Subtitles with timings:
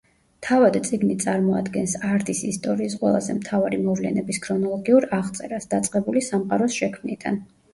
[0.45, 7.39] თავად წიგნი წარმოადგენს არდის ისტორიის ყველაზე მთავარი მოვლენების ქრონოლოგიურ აღწერას, დაწყებული სამყაროს შექმნიდან.